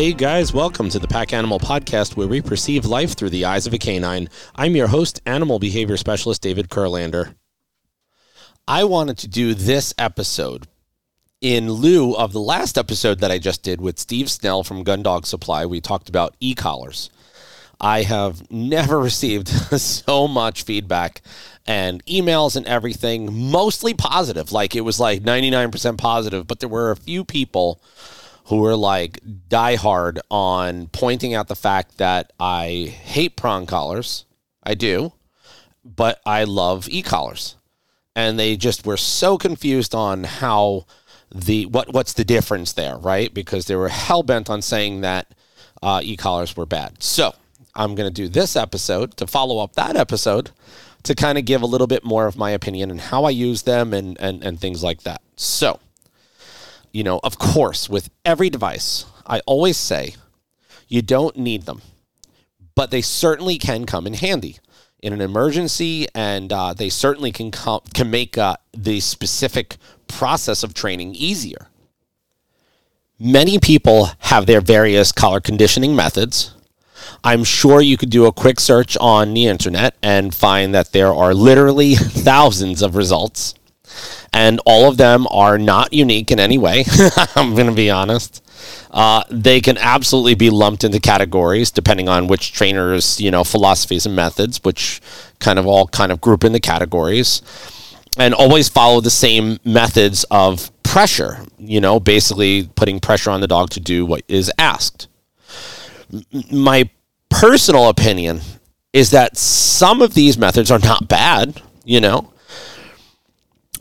[0.00, 3.66] Hey guys, welcome to the Pack Animal Podcast where we perceive life through the eyes
[3.66, 4.30] of a canine.
[4.54, 7.34] I'm your host, animal behavior specialist David Kurlander.
[8.66, 10.66] I wanted to do this episode
[11.42, 15.02] in lieu of the last episode that I just did with Steve Snell from Gun
[15.02, 15.66] Dog Supply.
[15.66, 17.10] We talked about e collars.
[17.78, 21.20] I have never received so much feedback
[21.66, 24.50] and emails and everything, mostly positive.
[24.50, 27.82] Like it was like 99% positive, but there were a few people
[28.50, 34.24] who were like diehard on pointing out the fact that I hate prong collars.
[34.64, 35.12] I do,
[35.84, 37.54] but I love e collars.
[38.16, 40.86] And they just were so confused on how
[41.32, 43.32] the what what's the difference there, right?
[43.32, 45.32] Because they were hell bent on saying that
[45.80, 47.00] uh, e collars were bad.
[47.00, 47.32] So
[47.76, 50.50] I'm going to do this episode to follow up that episode
[51.04, 53.62] to kind of give a little bit more of my opinion and how I use
[53.62, 55.22] them and and and things like that.
[55.36, 55.78] So
[56.92, 60.14] you know, of course, with every device, I always say
[60.88, 61.82] you don't need them,
[62.74, 64.58] but they certainly can come in handy
[65.02, 69.76] in an emergency, and uh, they certainly can come, can make uh, the specific
[70.08, 71.68] process of training easier.
[73.18, 76.54] Many people have their various collar conditioning methods.
[77.22, 81.12] I'm sure you could do a quick search on the internet and find that there
[81.12, 83.54] are literally thousands of results
[84.32, 86.84] and all of them are not unique in any way.
[87.36, 88.44] I'm going to be honest.
[88.90, 94.06] Uh, they can absolutely be lumped into categories depending on which trainers, you know, philosophies
[94.06, 95.00] and methods, which
[95.38, 97.42] kind of all kind of group into categories,
[98.18, 101.38] and always follow the same methods of pressure.
[101.58, 105.08] You know, basically putting pressure on the dog to do what is asked.
[106.52, 106.88] My
[107.28, 108.40] personal opinion
[108.92, 111.62] is that some of these methods are not bad.
[111.84, 112.32] You know,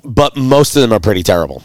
[0.04, 1.64] but most of them are pretty terrible.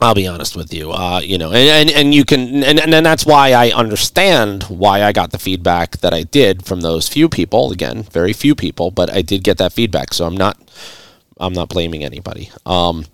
[0.00, 0.92] I'll be honest with you.
[0.92, 5.02] Uh, you know, and, and, and you can, and, and that's why I understand why
[5.02, 7.72] I got the feedback that I did from those few people.
[7.72, 10.12] Again, very few people, but I did get that feedback.
[10.12, 10.58] So I'm not,
[11.38, 12.50] I'm not blaming anybody.
[12.66, 13.06] Um,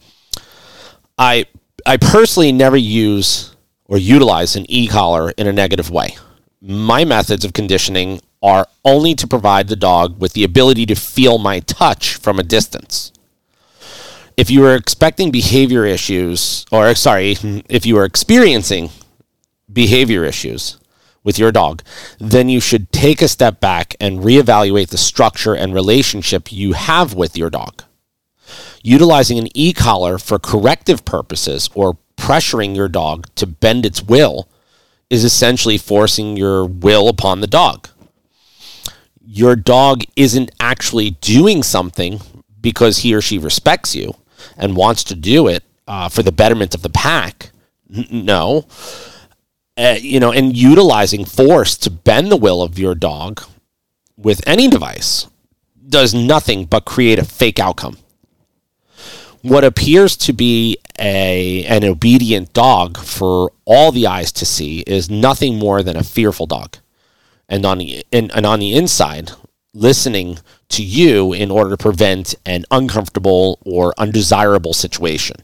[1.18, 1.46] I,
[1.86, 6.16] I personally never use or utilize an e-collar in a negative way.
[6.62, 11.38] My methods of conditioning are only to provide the dog with the ability to feel
[11.38, 13.12] my touch from a distance
[14.40, 17.36] if you were expecting behavior issues, or sorry,
[17.68, 18.88] if you were experiencing
[19.70, 20.78] behavior issues
[21.22, 21.82] with your dog,
[22.18, 27.12] then you should take a step back and reevaluate the structure and relationship you have
[27.12, 27.82] with your dog.
[28.82, 34.48] Utilizing an e collar for corrective purposes or pressuring your dog to bend its will
[35.10, 37.90] is essentially forcing your will upon the dog.
[39.22, 42.22] Your dog isn't actually doing something
[42.58, 44.14] because he or she respects you
[44.56, 47.50] and wants to do it uh, for the betterment of the pack.
[47.94, 48.66] N- no.
[49.76, 53.42] Uh, you know, and utilizing force to bend the will of your dog
[54.16, 55.26] with any device
[55.88, 57.96] does nothing but create a fake outcome.
[59.42, 65.10] What appears to be a an obedient dog for all the eyes to see is
[65.10, 66.76] nothing more than a fearful dog.
[67.48, 69.32] And on the and, and on the inside,
[69.72, 70.38] listening
[70.68, 75.36] to you in order to prevent an uncomfortable or undesirable situation.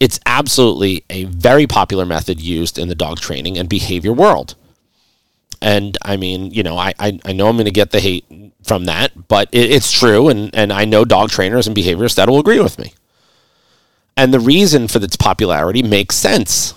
[0.00, 4.56] It's absolutely a very popular method used in the dog training and behavior world.
[5.62, 8.24] And I mean, you know, I, I, I know I'm going to get the hate
[8.62, 10.28] from that, but it, it's true.
[10.28, 12.92] And, and I know dog trainers and behaviorists that will agree with me.
[14.16, 16.74] And the reason for its popularity makes sense.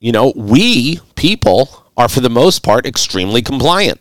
[0.00, 4.00] You know, we people are, for the most part, extremely compliant.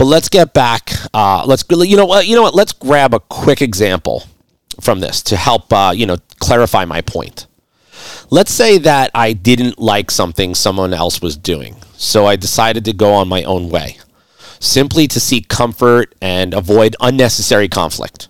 [0.00, 0.92] But let's get back.
[1.12, 2.54] Uh, let's you know what you know what.
[2.54, 4.24] Let's grab a quick example
[4.80, 7.46] from this to help uh, you know clarify my point.
[8.30, 12.94] Let's say that I didn't like something someone else was doing, so I decided to
[12.94, 13.98] go on my own way,
[14.58, 18.29] simply to seek comfort and avoid unnecessary conflict.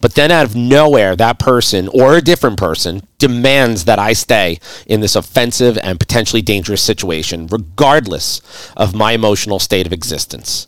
[0.00, 4.58] But then out of nowhere, that person or a different person demands that I stay
[4.86, 8.40] in this offensive and potentially dangerous situation, regardless
[8.76, 10.66] of my emotional state of existence,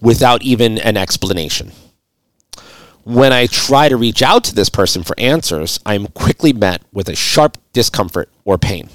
[0.00, 1.72] without even an explanation.
[3.04, 7.08] When I try to reach out to this person for answers, I'm quickly met with
[7.08, 8.90] a sharp discomfort or pain.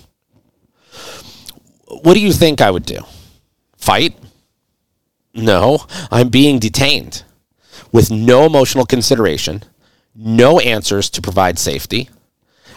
[1.88, 3.00] What do you think I would do?
[3.76, 4.16] Fight?
[5.34, 7.24] No, I'm being detained
[7.92, 9.64] with no emotional consideration,
[10.16, 12.10] no answers to provide safety,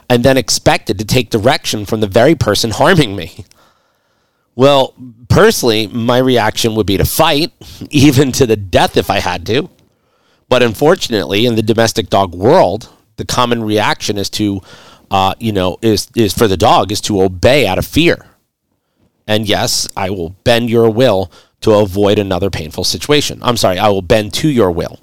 [0.09, 3.45] and then expected to take direction from the very person harming me.
[4.55, 4.95] Well,
[5.29, 7.53] personally, my reaction would be to fight,
[7.91, 9.71] even to the death if I had to.
[10.49, 14.61] But unfortunately, in the domestic dog world, the common reaction is to,
[15.11, 18.27] uh, you know, is is for the dog is to obey out of fear.
[19.27, 21.31] And yes, I will bend your will
[21.61, 23.39] to avoid another painful situation.
[23.43, 25.00] I'm sorry, I will bend to your will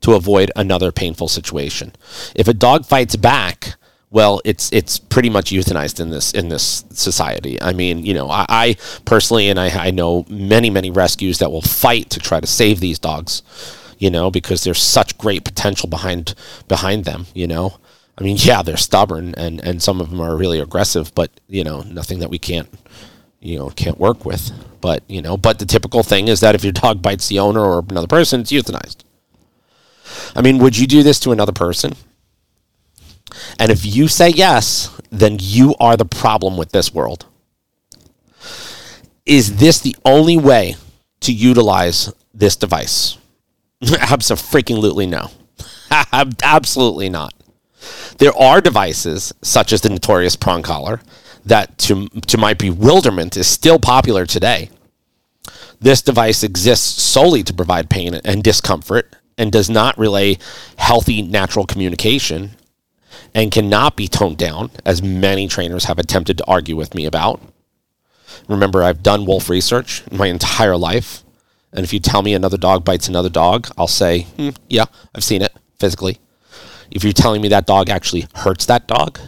[0.00, 1.92] to avoid another painful situation.
[2.34, 3.74] If a dog fights back,
[4.10, 7.60] well, it's it's pretty much euthanized in this in this society.
[7.62, 11.52] I mean, you know, I, I personally and I, I know many many rescues that
[11.52, 13.42] will fight to try to save these dogs,
[13.98, 16.34] you know, because there's such great potential behind
[16.66, 17.26] behind them.
[17.34, 17.78] You know,
[18.18, 21.62] I mean, yeah, they're stubborn and and some of them are really aggressive, but you
[21.62, 22.68] know, nothing that we can't
[23.38, 24.50] you know can't work with.
[24.80, 27.60] But you know, but the typical thing is that if your dog bites the owner
[27.60, 29.04] or another person, it's euthanized.
[30.34, 31.94] I mean, would you do this to another person?
[33.58, 37.26] And if you say yes, then you are the problem with this world.
[39.26, 40.76] Is this the only way
[41.20, 43.18] to utilize this device?
[44.00, 45.30] Absolutely no.
[46.42, 47.34] Absolutely not.
[48.18, 51.00] There are devices such as the notorious prong collar
[51.44, 54.70] that, to, to my bewilderment, is still popular today.
[55.80, 60.36] This device exists solely to provide pain and discomfort and does not relay
[60.76, 62.50] healthy natural communication
[63.34, 67.40] and cannot be toned down, as many trainers have attempted to argue with me about.
[68.48, 71.24] Remember, I've done wolf research my entire life.
[71.72, 74.84] And if you tell me another dog bites another dog, I'll say, hmm, yeah,
[75.14, 76.18] I've seen it physically.
[76.90, 79.18] If you're telling me that dog actually hurts that dog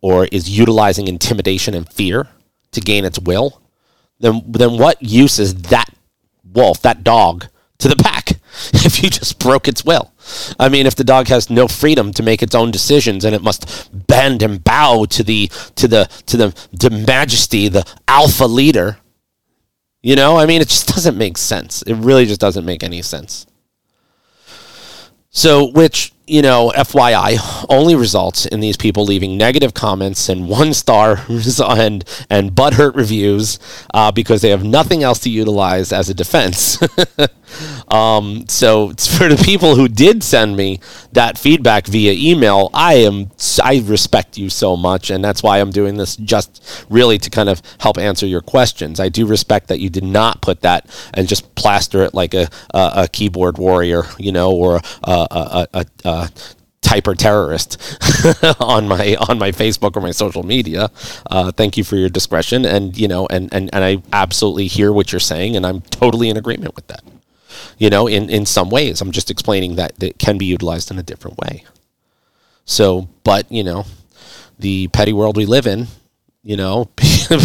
[0.00, 2.28] or is utilizing intimidation and fear
[2.70, 3.60] to gain its will,
[4.20, 5.88] then, then what use is that
[6.44, 7.48] wolf, that dog,
[8.86, 10.12] if you just broke its will.
[10.58, 13.42] I mean, if the dog has no freedom to make its own decisions and it
[13.42, 18.98] must bend and bow to the to the to the to majesty, the alpha leader,
[20.02, 21.82] you know, I mean, it just doesn't make sense.
[21.82, 23.46] It really just doesn't make any sense.
[25.30, 30.72] So, which you know, FYI, only results in these people leaving negative comments and one
[30.72, 33.58] star and and butthurt reviews
[33.92, 36.78] uh, because they have nothing else to utilize as a defense.
[37.88, 40.80] um, so for the people who did send me
[41.12, 43.30] that feedback via email, I am
[43.62, 47.50] I respect you so much, and that's why I'm doing this just really to kind
[47.50, 49.00] of help answer your questions.
[49.00, 52.48] I do respect that you did not put that and just plaster it like a
[52.72, 56.21] a, a keyboard warrior, you know, or a, a, a, a
[56.82, 57.78] typer terrorist
[58.60, 60.90] on my on my Facebook or my social media.
[61.30, 64.92] Uh, thank you for your discretion, and you know, and, and and I absolutely hear
[64.92, 67.02] what you're saying, and I'm totally in agreement with that.
[67.78, 70.98] You know, in in some ways, I'm just explaining that it can be utilized in
[70.98, 71.64] a different way.
[72.64, 73.86] So, but you know,
[74.58, 75.86] the petty world we live in,
[76.42, 76.86] you know,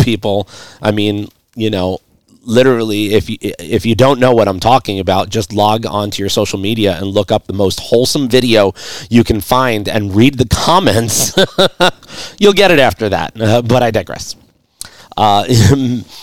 [0.03, 0.49] people.
[0.81, 1.99] I mean, you know,
[2.47, 6.29] literally if you if you don't know what I'm talking about, just log onto your
[6.29, 8.73] social media and look up the most wholesome video
[9.09, 11.35] you can find and read the comments.
[12.39, 14.35] You'll get it after that, uh, but I digress.
[15.15, 15.45] Uh,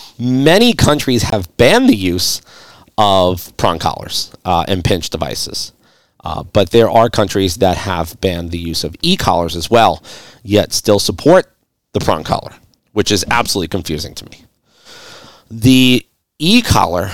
[0.18, 2.40] many countries have banned the use
[2.96, 5.72] of prong collars uh, and pinch devices.
[6.24, 10.02] Uh, but there are countries that have banned the use of e-collars as well,
[10.42, 11.54] yet still support
[11.92, 12.54] the prong collar,
[12.92, 14.44] which is absolutely confusing to me.
[15.50, 16.06] The
[16.38, 17.10] e-collar,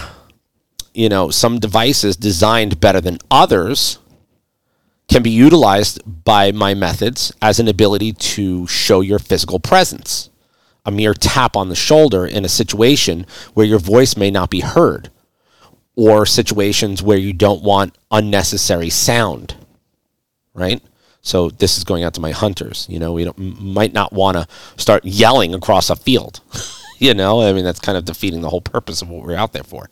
[0.95, 3.99] you know, some devices designed better than others
[5.09, 10.31] can be utilized by my methods as an ability to show your physical presence.
[10.87, 14.61] A mere tap on the shoulder in a situation where your voice may not be
[14.61, 15.11] heard,
[15.95, 19.55] or situations where you don't want unnecessary sound,
[20.55, 20.81] right?
[21.23, 22.87] So this is going out to my hunters.
[22.89, 24.47] You know, we might not want to
[24.81, 26.41] start yelling across a field.
[27.01, 29.53] you know, I mean, that's kind of defeating the whole purpose of what we're out
[29.53, 29.89] there for.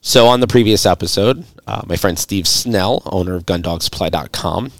[0.00, 4.72] So, on the previous episode, uh, my friend Steve Snell, owner of GunDogSupply.com,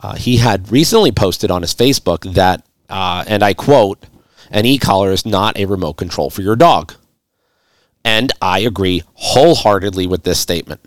[0.00, 4.06] uh, he had recently posted on his Facebook that, uh, and I quote,
[4.50, 6.94] an e collar is not a remote control for your dog.
[8.04, 10.80] And I agree wholeheartedly with this statement.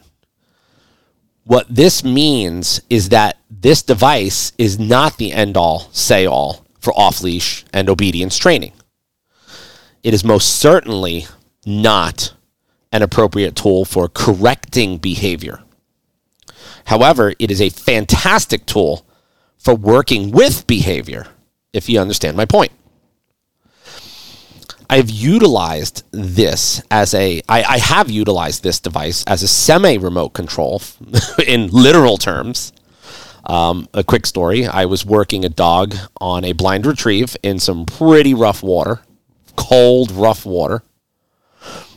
[1.43, 6.93] What this means is that this device is not the end all, say all for
[6.93, 8.73] off leash and obedience training
[10.03, 11.27] it is most certainly
[11.65, 12.33] not
[12.91, 15.61] an appropriate tool for correcting behavior.
[16.85, 19.05] However, it is a fantastic tool
[19.57, 21.27] for working with behavior,
[21.71, 22.71] if you understand my point.
[24.89, 30.29] I've utilized this as a, I, I have utilized this device as a semi remote
[30.29, 30.81] control
[31.47, 32.73] in literal terms.
[33.45, 37.85] Um, a quick story I was working a dog on a blind retrieve in some
[37.85, 38.99] pretty rough water
[39.55, 40.83] cold, rough water.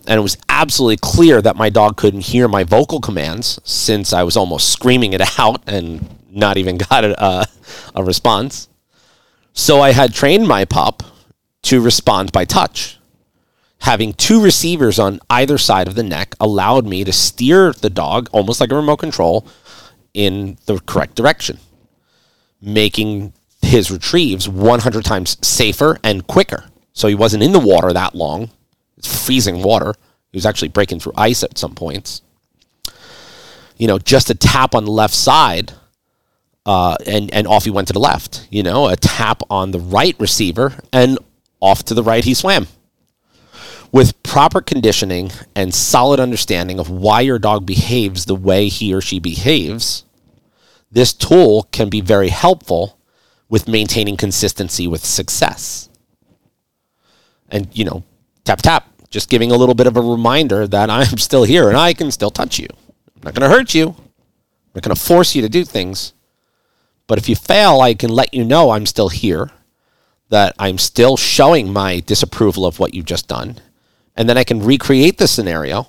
[0.06, 4.22] And it was absolutely clear that my dog couldn't hear my vocal commands since I
[4.22, 7.46] was almost screaming it out and not even got a,
[7.94, 8.68] a response.
[9.52, 11.02] So I had trained my pup
[11.62, 12.98] to respond by touch.
[13.80, 18.28] Having two receivers on either side of the neck allowed me to steer the dog
[18.32, 19.46] almost like a remote control
[20.12, 21.58] in the correct direction,
[22.60, 26.64] making his retrieves 100 times safer and quicker.
[26.94, 28.50] So he wasn't in the water that long.
[28.96, 29.94] It's freezing water.
[30.32, 32.22] He was actually breaking through ice at some points.
[33.76, 35.72] You know, just a tap on the left side,
[36.64, 38.46] uh, and and off he went to the left.
[38.50, 41.18] You know, a tap on the right receiver, and
[41.60, 42.68] off to the right he swam.
[43.90, 49.00] With proper conditioning and solid understanding of why your dog behaves the way he or
[49.00, 50.04] she behaves,
[50.90, 52.98] this tool can be very helpful
[53.48, 55.88] with maintaining consistency with success.
[57.50, 58.04] And, you know,
[58.44, 61.76] tap, tap, just giving a little bit of a reminder that I'm still here and
[61.76, 62.68] I can still touch you.
[63.16, 63.88] I'm not going to hurt you.
[63.88, 66.12] I'm not going to force you to do things.
[67.06, 69.50] But if you fail, I can let you know I'm still here,
[70.30, 73.60] that I'm still showing my disapproval of what you've just done.
[74.16, 75.86] And then I can recreate the scenario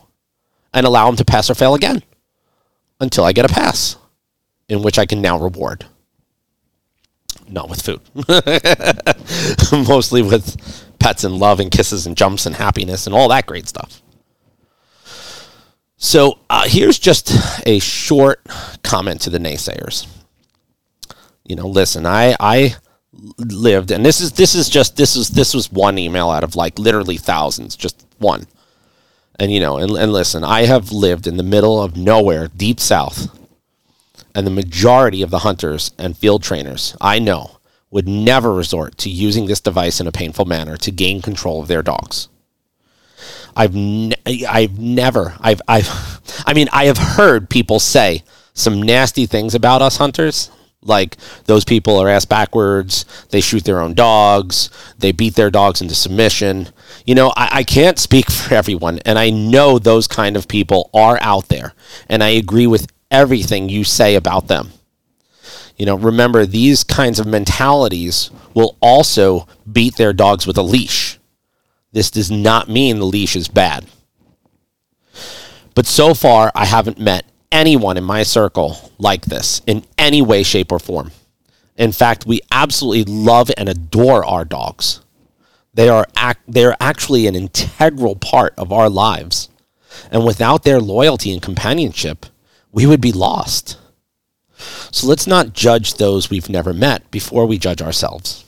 [0.74, 2.04] and allow him to pass or fail again
[3.00, 3.96] until I get a pass,
[4.68, 5.86] in which I can now reward
[7.48, 8.02] not with food.
[9.88, 13.68] Mostly with pets and love and kisses and jumps and happiness and all that great
[13.68, 14.02] stuff.
[15.98, 17.32] So uh, here's just
[17.66, 18.46] a short
[18.84, 20.08] comment to the naysayers.
[21.44, 22.76] You know, listen, I I
[23.38, 26.56] lived, and this is this is just this is this was one email out of
[26.56, 28.48] like literally thousands, just one.
[29.38, 32.80] And you know, and, and listen, I have lived in the middle of nowhere, deep
[32.80, 33.28] south,
[34.34, 37.55] and the majority of the hunters and field trainers I know
[37.96, 41.70] would never resort to using this device in a painful manner to gain control of
[41.70, 42.28] their dogs.
[43.56, 45.90] I've ne- I've never I've I've
[46.46, 48.24] I mean I have heard people say
[48.54, 53.80] some nasty things about us hunters like those people are ass backwards they shoot their
[53.80, 56.68] own dogs they beat their dogs into submission
[57.06, 60.90] you know I, I can't speak for everyone and i know those kind of people
[60.94, 61.74] are out there
[62.08, 64.72] and i agree with everything you say about them.
[65.78, 71.20] You know, remember these kinds of mentalities will also beat their dogs with a leash.
[71.92, 73.86] This does not mean the leash is bad.
[75.74, 80.44] But so far, I haven't met anyone in my circle like this in any way,
[80.44, 81.12] shape, or form.
[81.78, 85.02] In fact, we absolutely love and adore our dogs.
[85.74, 89.50] They are, ac- they are actually an integral part of our lives.
[90.10, 92.26] And without their loyalty and companionship,
[92.72, 93.78] we would be lost.
[94.58, 98.46] So let's not judge those we've never met before we judge ourselves.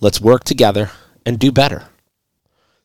[0.00, 0.90] Let's work together
[1.26, 1.84] and do better.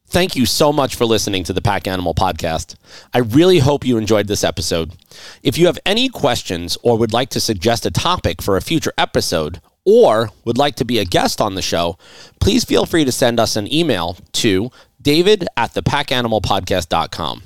[0.07, 2.75] Thank you so much for listening to the Pack Animal Podcast.
[3.13, 4.93] I really hope you enjoyed this episode.
[5.41, 8.93] If you have any questions or would like to suggest a topic for a future
[8.97, 11.97] episode, or would like to be a guest on the show,
[12.39, 17.43] please feel free to send us an email to david at thepackanimalpodcast.com.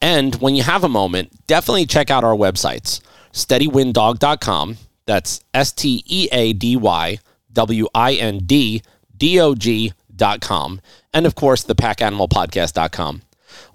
[0.00, 3.00] And when you have a moment, definitely check out our websites
[3.32, 4.76] steadywinddog.com.
[5.06, 7.18] That's S T E A D Y
[7.52, 8.82] W I N D
[9.16, 10.80] D O G.com.
[11.12, 13.22] And of course, the packanimalpodcast.com.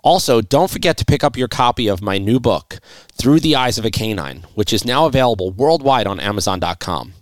[0.03, 2.79] Also, don't forget to pick up your copy of my new book,
[3.13, 7.13] Through the Eyes of a Canine, which is now available worldwide on Amazon.com.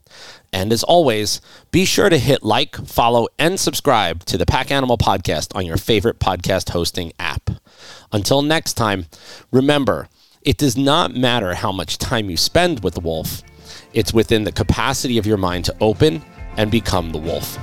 [0.54, 4.98] And as always, be sure to hit like, follow, and subscribe to the Pack Animal
[4.98, 7.50] Podcast on your favorite podcast hosting app.
[8.14, 9.08] Until next time,
[9.52, 10.08] remember,
[10.46, 13.42] it does not matter how much time you spend with the wolf,
[13.94, 16.22] it's within the capacity of your mind to open
[16.56, 17.58] and become the wolf.